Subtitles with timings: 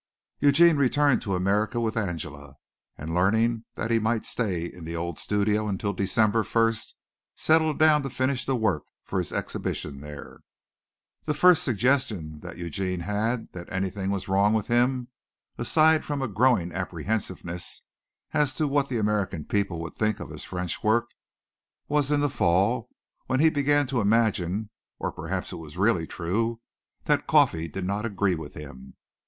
[0.39, 2.55] Eugene returned to America with Angela,
[2.97, 6.95] and learning that he might stay in the old studio until December first,
[7.35, 10.39] settled down to finish the work for his exhibition there.
[11.25, 15.09] The first suggestion that Eugene had that anything was wrong with him,
[15.59, 17.83] aside from a growing apprehensiveness
[18.33, 21.11] as to what the American people would think of his French work,
[21.87, 22.89] was in the fall,
[23.27, 26.59] when he began to imagine or perhaps it was really true
[27.03, 28.95] that coffee did not agree with him.